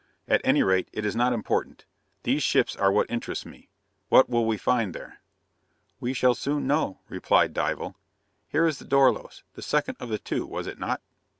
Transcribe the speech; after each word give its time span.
"At 0.27 0.41
any 0.43 0.63
rate, 0.63 0.89
it 0.93 1.05
is 1.05 1.15
not 1.15 1.31
important. 1.31 1.85
These 2.23 2.41
ships 2.41 2.75
are 2.75 2.91
what 2.91 3.05
interest 3.07 3.45
me. 3.45 3.69
What 4.09 4.31
will 4.31 4.47
we 4.47 4.57
find 4.57 4.95
there?" 4.95 5.19
"We 5.99 6.11
shall 6.11 6.33
soon 6.33 6.65
know," 6.65 6.97
replied 7.07 7.53
Dival. 7.53 7.95
"Here 8.47 8.65
is 8.65 8.79
the 8.79 8.85
Dorlos; 8.85 9.43
the 9.53 9.61
second 9.61 9.97
of 9.99 10.09
the 10.09 10.17
two, 10.17 10.47
was 10.47 10.65
it 10.65 10.79
not?" 10.79 11.01